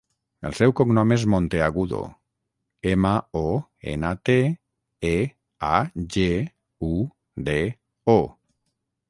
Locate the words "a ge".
5.69-6.27